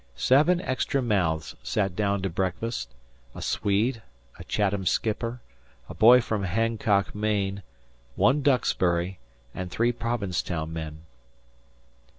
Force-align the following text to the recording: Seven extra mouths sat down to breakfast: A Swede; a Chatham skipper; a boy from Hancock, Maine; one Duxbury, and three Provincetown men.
Seven 0.15 0.59
extra 0.61 0.99
mouths 0.99 1.55
sat 1.61 1.95
down 1.95 2.23
to 2.23 2.29
breakfast: 2.31 2.91
A 3.35 3.41
Swede; 3.43 4.01
a 4.39 4.43
Chatham 4.43 4.87
skipper; 4.87 5.41
a 5.87 5.93
boy 5.93 6.21
from 6.21 6.41
Hancock, 6.41 7.13
Maine; 7.13 7.61
one 8.15 8.41
Duxbury, 8.41 9.19
and 9.53 9.69
three 9.69 9.91
Provincetown 9.91 10.73
men. 10.73 11.05